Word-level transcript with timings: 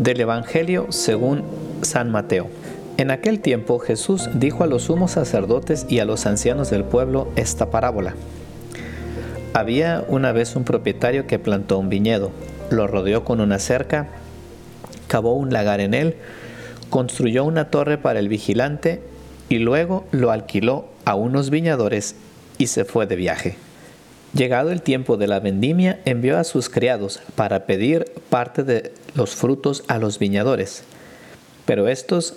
Del 0.00 0.18
Evangelio 0.18 0.86
según 0.88 1.42
San 1.82 2.10
Mateo. 2.10 2.46
En 2.96 3.10
aquel 3.10 3.40
tiempo 3.40 3.78
Jesús 3.78 4.30
dijo 4.32 4.64
a 4.64 4.66
los 4.66 4.84
sumos 4.84 5.10
sacerdotes 5.10 5.84
y 5.90 5.98
a 5.98 6.06
los 6.06 6.24
ancianos 6.24 6.70
del 6.70 6.84
pueblo 6.84 7.28
esta 7.36 7.68
parábola. 7.68 8.14
Había 9.52 10.02
una 10.08 10.32
vez 10.32 10.56
un 10.56 10.64
propietario 10.64 11.26
que 11.26 11.38
plantó 11.38 11.76
un 11.76 11.90
viñedo, 11.90 12.30
lo 12.70 12.86
rodeó 12.86 13.26
con 13.26 13.42
una 13.42 13.58
cerca, 13.58 14.08
cavó 15.06 15.34
un 15.34 15.52
lagar 15.52 15.80
en 15.80 15.92
él, 15.92 16.16
construyó 16.88 17.44
una 17.44 17.68
torre 17.68 17.98
para 17.98 18.20
el 18.20 18.30
vigilante 18.30 19.02
y 19.50 19.58
luego 19.58 20.06
lo 20.12 20.30
alquiló 20.30 20.86
a 21.04 21.14
unos 21.14 21.50
viñadores 21.50 22.14
y 22.56 22.68
se 22.68 22.86
fue 22.86 23.06
de 23.06 23.16
viaje. 23.16 23.56
Llegado 24.34 24.70
el 24.70 24.82
tiempo 24.82 25.16
de 25.16 25.26
la 25.26 25.40
vendimia, 25.40 26.00
envió 26.04 26.38
a 26.38 26.44
sus 26.44 26.68
criados 26.68 27.20
para 27.34 27.66
pedir 27.66 28.12
parte 28.28 28.62
de 28.62 28.92
los 29.14 29.34
frutos 29.34 29.82
a 29.88 29.98
los 29.98 30.20
viñadores. 30.20 30.84
Pero 31.66 31.88
estos 31.88 32.34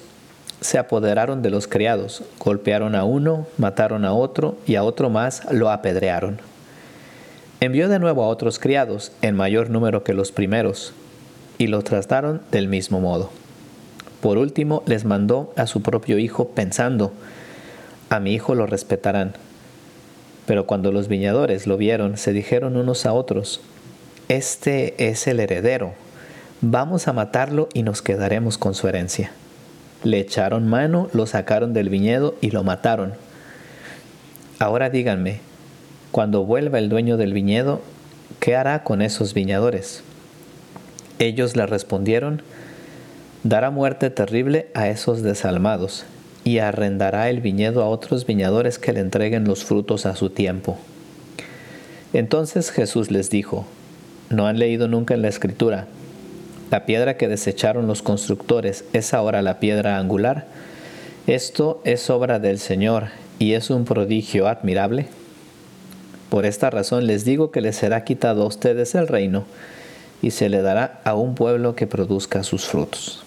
se 0.59 0.79
apoderaron 0.79 1.41
de 1.43 1.51
los 1.51 1.67
criados, 1.67 2.23
golpearon 2.39 2.95
a 2.95 3.03
uno, 3.03 3.45
mataron 3.57 4.05
a 4.05 4.13
otro 4.13 4.57
y 4.65 4.75
a 4.75 4.83
otro 4.83 5.09
más 5.09 5.43
lo 5.51 5.69
apedrearon. 5.69 6.39
Envió 7.59 7.87
de 7.87 7.99
nuevo 7.99 8.23
a 8.23 8.27
otros 8.27 8.59
criados, 8.59 9.11
en 9.21 9.35
mayor 9.35 9.69
número 9.69 10.03
que 10.03 10.13
los 10.13 10.31
primeros, 10.31 10.93
y 11.57 11.67
los 11.67 11.83
trataron 11.83 12.41
del 12.51 12.67
mismo 12.67 12.99
modo. 12.99 13.29
Por 14.19 14.37
último, 14.37 14.83
les 14.85 15.05
mandó 15.05 15.53
a 15.55 15.67
su 15.67 15.81
propio 15.81 16.17
hijo 16.17 16.49
pensando, 16.49 17.13
a 18.09 18.19
mi 18.19 18.33
hijo 18.33 18.55
lo 18.55 18.65
respetarán. 18.65 19.33
Pero 20.45 20.65
cuando 20.65 20.91
los 20.91 21.07
viñadores 21.07 21.67
lo 21.67 21.77
vieron, 21.77 22.17
se 22.17 22.33
dijeron 22.33 22.75
unos 22.75 23.05
a 23.05 23.13
otros, 23.13 23.61
este 24.27 25.09
es 25.09 25.27
el 25.27 25.39
heredero, 25.39 25.93
vamos 26.61 27.07
a 27.07 27.13
matarlo 27.13 27.69
y 27.73 27.83
nos 27.83 28.01
quedaremos 28.01 28.57
con 28.57 28.73
su 28.73 28.87
herencia. 28.87 29.31
Le 30.03 30.19
echaron 30.19 30.67
mano, 30.67 31.09
lo 31.13 31.25
sacaron 31.27 31.73
del 31.73 31.89
viñedo 31.89 32.35
y 32.41 32.51
lo 32.51 32.63
mataron. 32.63 33.13
Ahora 34.59 34.89
díganme, 34.89 35.39
cuando 36.11 36.43
vuelva 36.43 36.79
el 36.79 36.89
dueño 36.89 37.15
del 37.15 37.33
viñedo, 37.33 37.81
¿qué 38.39 38.55
hará 38.55 38.83
con 38.83 39.01
esos 39.01 39.33
viñadores? 39.33 40.03
Ellos 41.19 41.55
le 41.55 41.65
respondieron, 41.65 42.41
dará 43.43 43.71
muerte 43.71 44.09
terrible 44.09 44.67
a 44.73 44.89
esos 44.89 45.21
desalmados 45.21 46.05
y 46.43 46.59
arrendará 46.59 47.29
el 47.29 47.41
viñedo 47.41 47.81
a 47.81 47.87
otros 47.87 48.25
viñadores 48.25 48.79
que 48.79 48.93
le 48.93 48.99
entreguen 48.99 49.45
los 49.45 49.63
frutos 49.63 50.05
a 50.05 50.15
su 50.15 50.29
tiempo. 50.29 50.77
Entonces 52.13 52.69
Jesús 52.71 53.11
les 53.11 53.29
dijo, 53.29 53.65
¿no 54.29 54.47
han 54.47 54.59
leído 54.59 54.87
nunca 54.87 55.13
en 55.13 55.21
la 55.21 55.29
escritura? 55.29 55.87
La 56.69 56.85
piedra 56.85 57.17
que 57.17 57.27
desecharon 57.27 57.87
los 57.87 58.01
constructores 58.01 58.85
es 58.93 59.13
ahora 59.13 59.41
la 59.41 59.59
piedra 59.59 59.97
angular. 59.97 60.45
Esto 61.27 61.81
es 61.85 62.09
obra 62.09 62.39
del 62.39 62.59
Señor 62.59 63.07
y 63.39 63.53
es 63.53 63.69
un 63.69 63.85
prodigio 63.85 64.47
admirable. 64.47 65.07
Por 66.29 66.45
esta 66.45 66.69
razón 66.69 67.05
les 67.05 67.25
digo 67.25 67.51
que 67.51 67.61
les 67.61 67.75
será 67.75 68.03
quitado 68.03 68.43
a 68.43 68.47
ustedes 68.47 68.95
el 68.95 69.07
reino 69.07 69.45
y 70.21 70.31
se 70.31 70.49
le 70.49 70.61
dará 70.61 70.99
a 71.03 71.15
un 71.15 71.35
pueblo 71.35 71.75
que 71.75 71.85
produzca 71.85 72.43
sus 72.43 72.65
frutos. 72.65 73.23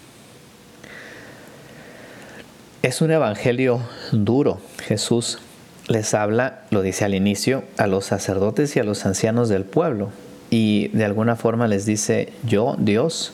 Es 2.87 3.01
un 3.01 3.11
evangelio 3.11 3.81
duro. 4.13 4.61
Jesús 4.79 5.41
les 5.89 6.15
habla, 6.15 6.61
lo 6.71 6.83
dice 6.83 7.05
al 7.05 7.17
inicio, 7.17 7.65
a 7.79 7.89
los 7.89 8.05
sacerdotes 8.05 8.77
y 8.77 8.79
a 8.79 8.85
los 8.85 9.05
ancianos 9.07 9.49
del 9.49 9.65
pueblo 9.65 10.11
y 10.51 10.87
de 10.93 11.05
alguna 11.05 11.35
forma 11.35 11.67
les 11.67 11.85
dice, 11.85 12.33
yo, 12.45 12.77
Dios, 12.79 13.33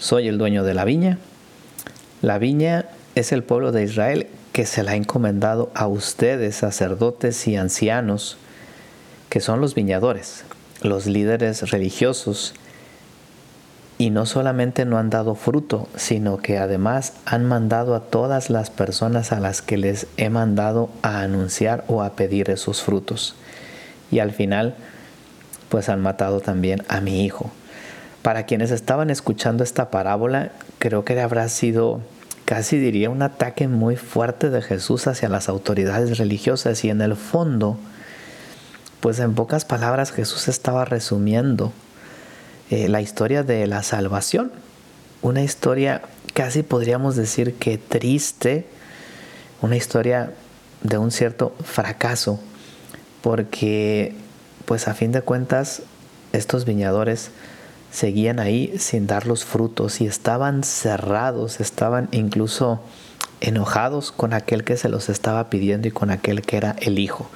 soy 0.00 0.26
el 0.26 0.36
dueño 0.36 0.64
de 0.64 0.74
la 0.74 0.84
viña. 0.84 1.18
La 2.22 2.38
viña 2.38 2.86
es 3.14 3.30
el 3.30 3.44
pueblo 3.44 3.70
de 3.70 3.84
Israel 3.84 4.26
que 4.50 4.66
se 4.66 4.82
la 4.82 4.90
ha 4.90 4.96
encomendado 4.96 5.70
a 5.76 5.86
ustedes, 5.86 6.56
sacerdotes 6.56 7.46
y 7.46 7.54
ancianos, 7.54 8.36
que 9.28 9.38
son 9.38 9.60
los 9.60 9.76
viñadores, 9.76 10.42
los 10.80 11.06
líderes 11.06 11.70
religiosos. 11.70 12.52
Y 14.02 14.10
no 14.10 14.26
solamente 14.26 14.84
no 14.84 14.98
han 14.98 15.10
dado 15.10 15.36
fruto, 15.36 15.86
sino 15.94 16.38
que 16.38 16.58
además 16.58 17.12
han 17.24 17.44
mandado 17.44 17.94
a 17.94 18.00
todas 18.00 18.50
las 18.50 18.68
personas 18.68 19.30
a 19.30 19.38
las 19.38 19.62
que 19.62 19.76
les 19.76 20.08
he 20.16 20.28
mandado 20.28 20.90
a 21.02 21.20
anunciar 21.20 21.84
o 21.86 22.02
a 22.02 22.16
pedir 22.16 22.50
esos 22.50 22.82
frutos. 22.82 23.36
Y 24.10 24.18
al 24.18 24.32
final, 24.32 24.74
pues 25.68 25.88
han 25.88 26.02
matado 26.02 26.40
también 26.40 26.82
a 26.88 27.00
mi 27.00 27.24
hijo. 27.24 27.52
Para 28.22 28.44
quienes 28.44 28.72
estaban 28.72 29.08
escuchando 29.08 29.62
esta 29.62 29.92
parábola, 29.92 30.50
creo 30.80 31.04
que 31.04 31.20
habrá 31.20 31.48
sido 31.48 32.00
casi 32.44 32.78
diría 32.78 33.08
un 33.08 33.22
ataque 33.22 33.68
muy 33.68 33.94
fuerte 33.94 34.50
de 34.50 34.62
Jesús 34.62 35.06
hacia 35.06 35.28
las 35.28 35.48
autoridades 35.48 36.18
religiosas 36.18 36.84
y 36.84 36.90
en 36.90 37.02
el 37.02 37.14
fondo, 37.14 37.78
pues 38.98 39.20
en 39.20 39.36
pocas 39.36 39.64
palabras 39.64 40.10
Jesús 40.10 40.48
estaba 40.48 40.84
resumiendo 40.84 41.72
eh, 42.72 42.88
la 42.88 43.02
historia 43.02 43.42
de 43.42 43.66
la 43.66 43.82
salvación, 43.82 44.50
una 45.20 45.42
historia 45.42 46.00
casi 46.32 46.62
podríamos 46.62 47.16
decir 47.16 47.52
que 47.56 47.76
triste, 47.76 48.64
una 49.60 49.76
historia 49.76 50.32
de 50.82 50.96
un 50.96 51.10
cierto 51.10 51.54
fracaso, 51.62 52.40
porque 53.20 54.14
pues 54.64 54.88
a 54.88 54.94
fin 54.94 55.12
de 55.12 55.20
cuentas 55.20 55.82
estos 56.32 56.64
viñadores 56.64 57.30
seguían 57.90 58.40
ahí 58.40 58.72
sin 58.78 59.06
dar 59.06 59.26
los 59.26 59.44
frutos 59.44 60.00
y 60.00 60.06
estaban 60.06 60.64
cerrados, 60.64 61.60
estaban 61.60 62.08
incluso 62.10 62.80
enojados 63.42 64.12
con 64.12 64.32
aquel 64.32 64.64
que 64.64 64.78
se 64.78 64.88
los 64.88 65.10
estaba 65.10 65.50
pidiendo 65.50 65.88
y 65.88 65.90
con 65.90 66.08
aquel 66.08 66.40
que 66.40 66.56
era 66.56 66.74
el 66.80 66.98
hijo. 66.98 67.28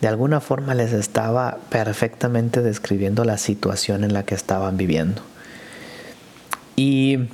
De 0.00 0.08
alguna 0.08 0.40
forma 0.40 0.74
les 0.74 0.92
estaba 0.92 1.58
perfectamente 1.68 2.62
describiendo 2.62 3.24
la 3.24 3.38
situación 3.38 4.04
en 4.04 4.14
la 4.14 4.22
que 4.22 4.34
estaban 4.34 4.76
viviendo. 4.76 5.22
Y 6.76 7.28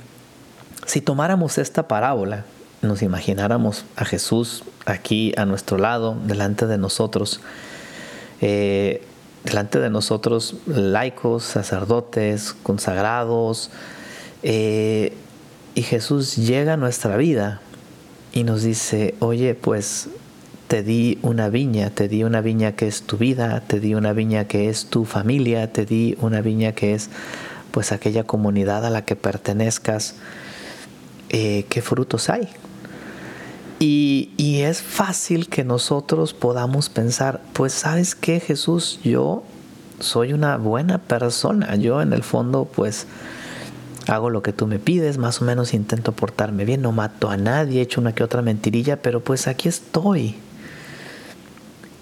si 0.85 0.99
tomáramos 0.99 1.57
esta 1.57 1.87
parábola, 1.87 2.45
nos 2.81 3.01
imagináramos 3.01 3.85
a 3.95 4.05
Jesús 4.05 4.63
aquí 4.85 5.33
a 5.37 5.45
nuestro 5.45 5.77
lado, 5.77 6.17
delante 6.25 6.67
de 6.67 6.77
nosotros, 6.77 7.39
eh, 8.41 9.01
delante 9.43 9.79
de 9.79 9.89
nosotros 9.89 10.55
laicos, 10.65 11.43
sacerdotes, 11.43 12.53
consagrados, 12.63 13.71
eh, 14.43 15.13
y 15.75 15.83
Jesús 15.83 16.35
llega 16.35 16.73
a 16.73 16.77
nuestra 16.77 17.17
vida 17.17 17.61
y 18.33 18.43
nos 18.43 18.63
dice, 18.63 19.15
oye, 19.19 19.55
pues 19.55 20.09
te 20.67 20.83
di 20.83 21.17
una 21.21 21.49
viña, 21.49 21.89
te 21.89 22.07
di 22.07 22.23
una 22.23 22.41
viña 22.41 22.73
que 22.73 22.87
es 22.87 23.03
tu 23.03 23.17
vida, 23.17 23.61
te 23.65 23.79
di 23.79 23.95
una 23.95 24.11
viña 24.13 24.45
que 24.45 24.69
es 24.69 24.87
tu 24.87 25.05
familia, 25.05 25.71
te 25.71 25.85
di 25.85 26.17
una 26.19 26.41
viña 26.41 26.73
que 26.73 26.93
es 26.93 27.09
pues 27.71 27.91
aquella 27.91 28.25
comunidad 28.25 28.85
a 28.85 28.89
la 28.89 29.05
que 29.05 29.15
pertenezcas, 29.15 30.15
eh, 31.29 31.65
¿qué 31.69 31.81
frutos 31.81 32.29
hay? 32.29 32.49
Y, 33.79 34.31
es 34.61 34.81
fácil 34.81 35.47
que 35.47 35.63
nosotros 35.63 36.33
podamos 36.33 36.89
pensar, 36.89 37.41
pues 37.53 37.73
sabes 37.73 38.15
qué 38.15 38.39
Jesús, 38.39 38.99
yo 39.03 39.43
soy 39.99 40.33
una 40.33 40.57
buena 40.57 40.97
persona, 40.97 41.75
yo 41.75 42.01
en 42.01 42.11
el 42.11 42.23
fondo 42.23 42.65
pues 42.65 43.05
hago 44.07 44.29
lo 44.31 44.41
que 44.41 44.51
tú 44.51 44.67
me 44.67 44.79
pides, 44.79 45.19
más 45.19 45.41
o 45.41 45.45
menos 45.45 45.73
intento 45.75 46.11
portarme 46.11 46.65
bien, 46.65 46.81
no 46.81 46.91
mato 46.91 47.29
a 47.29 47.37
nadie, 47.37 47.79
he 47.79 47.83
hecho 47.83 48.01
una 48.01 48.13
que 48.13 48.23
otra 48.23 48.41
mentirilla, 48.41 49.01
pero 49.01 49.23
pues 49.23 49.47
aquí 49.47 49.69
estoy. 49.69 50.35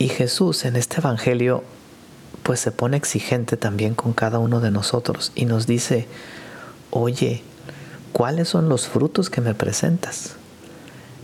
Y 0.06 0.10
Jesús 0.10 0.66
en 0.66 0.76
este 0.76 0.98
Evangelio 1.00 1.64
pues 2.44 2.60
se 2.60 2.72
pone 2.72 2.96
exigente 2.96 3.58
también 3.58 3.96
con 3.96 4.14
cada 4.14 4.38
uno 4.38 4.60
de 4.60 4.70
nosotros 4.70 5.32
y 5.34 5.46
nos 5.46 5.66
dice, 5.66 6.08
oye, 6.92 7.42
¿cuáles 8.14 8.50
son 8.50 8.70
los 8.70 8.88
frutos 8.88 9.32
que 9.32 9.42
me 9.42 9.56
presentas? 9.56 10.36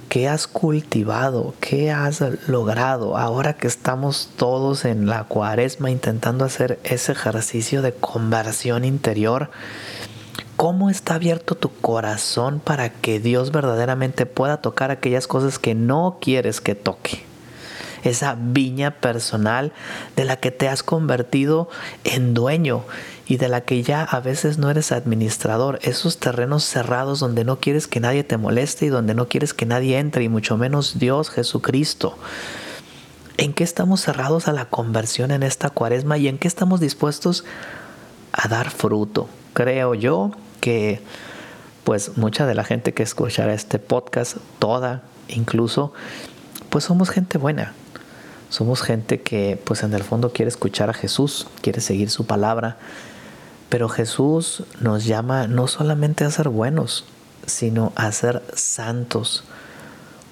¿Qué 0.09 0.27
has 0.27 0.47
cultivado? 0.47 1.53
¿Qué 1.59 1.91
has 1.91 2.23
logrado 2.47 3.17
ahora 3.17 3.53
que 3.53 3.67
estamos 3.67 4.31
todos 4.35 4.83
en 4.83 5.05
la 5.05 5.25
cuaresma 5.25 5.91
intentando 5.91 6.43
hacer 6.43 6.79
ese 6.83 7.11
ejercicio 7.11 7.83
de 7.83 7.93
conversión 7.93 8.83
interior? 8.83 9.51
¿Cómo 10.57 10.89
está 10.89 11.13
abierto 11.13 11.53
tu 11.53 11.71
corazón 11.71 12.59
para 12.59 12.89
que 12.91 13.19
Dios 13.19 13.51
verdaderamente 13.51 14.25
pueda 14.25 14.59
tocar 14.59 14.89
aquellas 14.89 15.27
cosas 15.27 15.59
que 15.59 15.75
no 15.75 16.17
quieres 16.19 16.61
que 16.61 16.73
toque? 16.73 17.30
Esa 18.03 18.35
viña 18.39 18.91
personal 18.91 19.73
de 20.15 20.25
la 20.25 20.37
que 20.37 20.51
te 20.51 20.67
has 20.67 20.83
convertido 20.83 21.69
en 22.03 22.33
dueño 22.33 22.83
y 23.27 23.37
de 23.37 23.47
la 23.47 23.61
que 23.61 23.81
ya 23.81 24.03
a 24.03 24.19
veces 24.19 24.57
no 24.57 24.69
eres 24.69 24.91
administrador, 24.91 25.79
esos 25.83 26.17
terrenos 26.17 26.65
cerrados 26.65 27.19
donde 27.19 27.45
no 27.45 27.59
quieres 27.59 27.87
que 27.87 27.99
nadie 27.99 28.23
te 28.23 28.37
moleste 28.37 28.87
y 28.87 28.89
donde 28.89 29.13
no 29.13 29.29
quieres 29.29 29.53
que 29.53 29.65
nadie 29.65 29.99
entre 29.99 30.23
y 30.23 30.29
mucho 30.29 30.57
menos 30.57 30.99
Dios 30.99 31.29
Jesucristo. 31.29 32.17
¿En 33.37 33.53
qué 33.53 33.63
estamos 33.63 34.01
cerrados 34.01 34.47
a 34.47 34.51
la 34.53 34.65
conversión 34.65 35.31
en 35.31 35.43
esta 35.43 35.69
cuaresma 35.69 36.17
y 36.17 36.27
en 36.27 36.37
qué 36.37 36.47
estamos 36.47 36.79
dispuestos 36.79 37.45
a 38.33 38.47
dar 38.47 38.69
fruto? 38.69 39.29
Creo 39.53 39.95
yo 39.95 40.31
que 40.59 41.01
pues 41.83 42.17
mucha 42.17 42.45
de 42.45 42.53
la 42.53 42.63
gente 42.63 42.93
que 42.93 43.03
escuchará 43.03 43.53
este 43.53 43.79
podcast, 43.79 44.37
toda 44.59 45.03
incluso, 45.27 45.93
pues 46.69 46.83
somos 46.83 47.09
gente 47.09 47.37
buena. 47.37 47.73
Somos 48.51 48.81
gente 48.81 49.21
que 49.21 49.57
pues 49.63 49.81
en 49.81 49.93
el 49.93 50.03
fondo 50.03 50.33
quiere 50.33 50.49
escuchar 50.49 50.89
a 50.89 50.93
Jesús, 50.93 51.47
quiere 51.61 51.79
seguir 51.79 52.09
su 52.09 52.25
palabra. 52.25 52.77
Pero 53.69 53.87
Jesús 53.87 54.65
nos 54.81 55.05
llama 55.05 55.47
no 55.47 55.67
solamente 55.67 56.25
a 56.25 56.31
ser 56.31 56.49
buenos, 56.49 57.05
sino 57.45 57.93
a 57.95 58.11
ser 58.11 58.43
santos. 58.53 59.45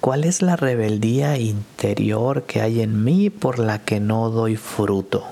¿Cuál 0.02 0.24
es 0.24 0.42
la 0.42 0.56
rebeldía 0.56 1.38
interior 1.38 2.42
que 2.42 2.60
hay 2.60 2.82
en 2.82 3.04
mí 3.04 3.30
por 3.30 3.58
la 3.58 3.78
que 3.78 4.00
no 4.00 4.28
doy 4.28 4.56
fruto? 4.56 5.24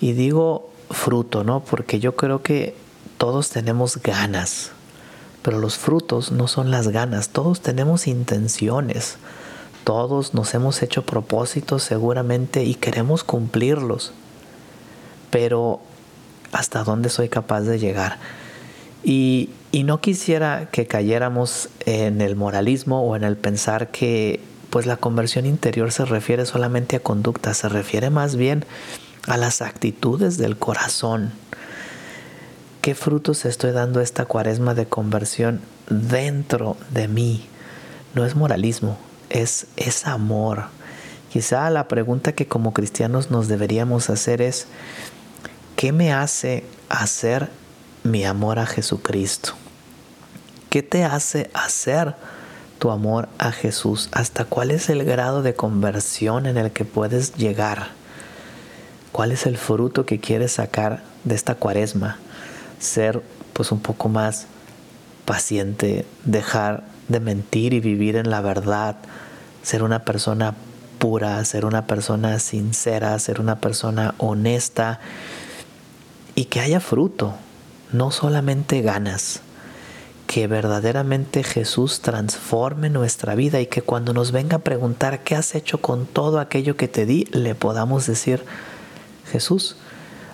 Y 0.00 0.14
digo 0.14 0.70
fruto, 0.90 1.44
¿no? 1.44 1.60
Porque 1.60 2.00
yo 2.00 2.16
creo 2.16 2.42
que 2.42 2.74
todos 3.18 3.50
tenemos 3.50 3.98
ganas, 3.98 4.70
pero 5.42 5.58
los 5.58 5.76
frutos 5.76 6.32
no 6.32 6.48
son 6.48 6.70
las 6.70 6.88
ganas, 6.88 7.28
todos 7.28 7.60
tenemos 7.60 8.06
intenciones, 8.06 9.18
todos 9.86 10.34
nos 10.34 10.52
hemos 10.52 10.82
hecho 10.82 11.06
propósitos 11.06 11.84
seguramente 11.84 12.64
y 12.64 12.74
queremos 12.74 13.22
cumplirlos, 13.22 14.12
pero 15.30 15.78
¿hasta 16.50 16.82
dónde 16.82 17.08
soy 17.08 17.28
capaz 17.28 17.60
de 17.60 17.78
llegar? 17.78 18.18
Y, 19.04 19.50
no 19.84 20.00
quisiera 20.00 20.70
que 20.72 20.86
cayéramos 20.86 21.68
en 21.84 22.20
el 22.20 22.34
moralismo 22.34 23.02
o 23.02 23.14
en 23.14 23.22
el 23.22 23.36
pensar 23.36 23.92
que 23.92 24.40
pues 24.70 24.86
la 24.86 24.96
conversión 24.96 25.46
interior 25.46 25.92
se 25.92 26.04
refiere 26.04 26.46
solamente 26.46 26.96
a 26.96 27.00
conducta, 27.00 27.54
se 27.54 27.68
refiere 27.68 28.10
más 28.10 28.34
bien 28.34 28.64
a 29.28 29.36
las 29.36 29.62
actitudes 29.62 30.36
del 30.36 30.56
corazón, 30.56 31.30
¿Qué 32.82 32.94
frutos 32.94 33.44
estoy 33.44 33.72
dando 33.72 34.00
esta 34.00 34.26
cuaresma 34.26 34.74
de 34.74 34.86
conversión 34.86 35.60
dentro 35.90 36.76
de 36.90 37.08
mí? 37.08 37.44
No 38.14 38.24
es 38.24 38.36
moralismo, 38.36 38.96
es, 39.40 39.66
es 39.76 40.06
amor. 40.06 40.64
Quizá 41.32 41.68
la 41.70 41.88
pregunta 41.88 42.32
que 42.32 42.46
como 42.46 42.72
cristianos 42.72 43.30
nos 43.30 43.48
deberíamos 43.48 44.10
hacer 44.10 44.40
es, 44.40 44.66
¿qué 45.76 45.92
me 45.92 46.12
hace 46.12 46.64
hacer 46.88 47.50
mi 48.02 48.24
amor 48.24 48.58
a 48.58 48.66
Jesucristo? 48.66 49.52
¿Qué 50.70 50.82
te 50.82 51.04
hace 51.04 51.50
hacer 51.54 52.14
tu 52.78 52.90
amor 52.90 53.28
a 53.38 53.52
Jesús? 53.52 54.08
¿Hasta 54.12 54.44
cuál 54.44 54.70
es 54.70 54.88
el 54.88 55.04
grado 55.04 55.42
de 55.42 55.54
conversión 55.54 56.46
en 56.46 56.56
el 56.56 56.70
que 56.70 56.84
puedes 56.84 57.34
llegar? 57.34 57.88
¿Cuál 59.12 59.32
es 59.32 59.46
el 59.46 59.56
fruto 59.56 60.06
que 60.06 60.20
quieres 60.20 60.52
sacar 60.52 61.02
de 61.24 61.34
esta 61.34 61.54
cuaresma? 61.54 62.18
ser 62.78 63.22
pues 63.52 63.72
un 63.72 63.80
poco 63.80 64.08
más 64.08 64.46
paciente, 65.24 66.06
dejar 66.24 66.84
de 67.08 67.20
mentir 67.20 67.72
y 67.72 67.80
vivir 67.80 68.16
en 68.16 68.30
la 68.30 68.40
verdad, 68.40 68.96
ser 69.66 69.82
una 69.82 70.04
persona 70.04 70.54
pura, 71.00 71.44
ser 71.44 71.64
una 71.64 71.88
persona 71.88 72.38
sincera, 72.38 73.18
ser 73.18 73.40
una 73.40 73.56
persona 73.58 74.14
honesta 74.18 75.00
y 76.36 76.44
que 76.44 76.60
haya 76.60 76.78
fruto, 76.78 77.34
no 77.90 78.12
solamente 78.12 78.80
ganas, 78.80 79.40
que 80.28 80.46
verdaderamente 80.46 81.42
Jesús 81.42 82.00
transforme 82.00 82.90
nuestra 82.90 83.34
vida 83.34 83.60
y 83.60 83.66
que 83.66 83.82
cuando 83.82 84.12
nos 84.12 84.30
venga 84.30 84.58
a 84.58 84.60
preguntar 84.60 85.24
qué 85.24 85.34
has 85.34 85.56
hecho 85.56 85.80
con 85.80 86.06
todo 86.06 86.38
aquello 86.38 86.76
que 86.76 86.86
te 86.86 87.04
di, 87.04 87.24
le 87.32 87.56
podamos 87.56 88.06
decir, 88.06 88.44
Jesús, 89.32 89.78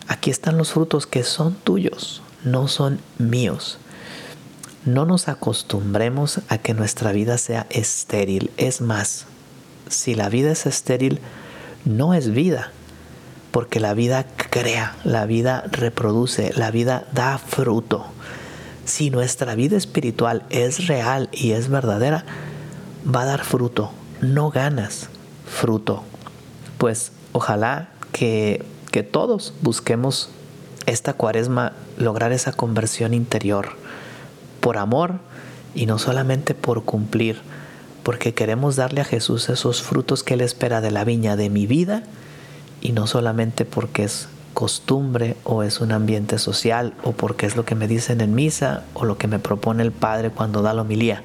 aquí 0.08 0.30
están 0.30 0.58
los 0.58 0.72
frutos 0.72 1.06
que 1.06 1.22
son 1.22 1.54
tuyos, 1.54 2.20
no 2.44 2.68
son 2.68 3.00
míos. 3.16 3.78
No 4.84 5.06
nos 5.06 5.28
acostumbremos 5.28 6.40
a 6.48 6.58
que 6.58 6.74
nuestra 6.74 7.12
vida 7.12 7.38
sea 7.38 7.66
estéril. 7.70 8.50
Es 8.56 8.80
más, 8.80 9.26
si 9.88 10.16
la 10.16 10.28
vida 10.28 10.50
es 10.50 10.66
estéril, 10.66 11.20
no 11.84 12.14
es 12.14 12.32
vida, 12.32 12.72
porque 13.52 13.78
la 13.78 13.94
vida 13.94 14.26
crea, 14.50 14.96
la 15.04 15.24
vida 15.24 15.62
reproduce, 15.70 16.52
la 16.56 16.72
vida 16.72 17.06
da 17.12 17.38
fruto. 17.38 18.06
Si 18.84 19.10
nuestra 19.10 19.54
vida 19.54 19.76
espiritual 19.76 20.42
es 20.50 20.88
real 20.88 21.28
y 21.30 21.52
es 21.52 21.68
verdadera, 21.68 22.24
va 23.06 23.22
a 23.22 23.26
dar 23.26 23.44
fruto, 23.44 23.92
no 24.20 24.50
ganas 24.50 25.08
fruto. 25.46 26.02
Pues 26.78 27.12
ojalá 27.30 27.90
que, 28.10 28.64
que 28.90 29.04
todos 29.04 29.54
busquemos 29.62 30.30
esta 30.86 31.12
cuaresma 31.12 31.72
lograr 31.98 32.32
esa 32.32 32.52
conversión 32.52 33.14
interior 33.14 33.80
por 34.62 34.78
amor 34.78 35.16
y 35.74 35.84
no 35.84 35.98
solamente 35.98 36.54
por 36.54 36.84
cumplir, 36.84 37.42
porque 38.02 38.32
queremos 38.32 38.76
darle 38.76 39.02
a 39.02 39.04
Jesús 39.04 39.50
esos 39.50 39.82
frutos 39.82 40.22
que 40.22 40.34
Él 40.34 40.40
espera 40.40 40.80
de 40.80 40.92
la 40.92 41.04
viña 41.04 41.36
de 41.36 41.50
mi 41.50 41.66
vida 41.66 42.04
y 42.80 42.92
no 42.92 43.06
solamente 43.06 43.64
porque 43.64 44.04
es 44.04 44.28
costumbre 44.54 45.36
o 45.44 45.62
es 45.62 45.80
un 45.80 45.92
ambiente 45.92 46.38
social 46.38 46.94
o 47.02 47.12
porque 47.12 47.46
es 47.46 47.56
lo 47.56 47.64
que 47.64 47.74
me 47.74 47.88
dicen 47.88 48.20
en 48.20 48.34
misa 48.34 48.84
o 48.94 49.04
lo 49.04 49.18
que 49.18 49.28
me 49.28 49.40
propone 49.40 49.82
el 49.82 49.92
Padre 49.92 50.30
cuando 50.30 50.62
da 50.62 50.74
la 50.74 50.82
homilía, 50.82 51.22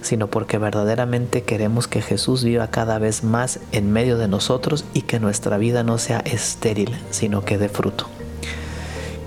sino 0.00 0.28
porque 0.28 0.58
verdaderamente 0.58 1.42
queremos 1.42 1.88
que 1.88 2.02
Jesús 2.02 2.44
viva 2.44 2.68
cada 2.68 2.98
vez 2.98 3.24
más 3.24 3.58
en 3.72 3.92
medio 3.92 4.16
de 4.16 4.28
nosotros 4.28 4.84
y 4.94 5.02
que 5.02 5.18
nuestra 5.18 5.58
vida 5.58 5.82
no 5.82 5.98
sea 5.98 6.20
estéril, 6.20 6.96
sino 7.10 7.44
que 7.44 7.58
dé 7.58 7.68
fruto. 7.68 8.06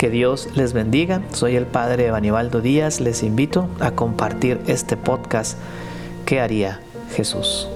Que 0.01 0.09
Dios 0.09 0.50
les 0.56 0.74
bendiga. 0.74 1.21
Soy 1.31 1.56
el 1.56 1.68
Padre 1.68 2.07
Evanibaldo 2.07 2.59
Díaz. 2.59 3.00
Les 3.00 3.21
invito 3.21 3.69
a 3.80 3.92
compartir 3.92 4.59
este 4.65 4.98
podcast. 4.98 5.59
¿Qué 6.25 6.39
haría 6.39 6.80
Jesús? 7.12 7.68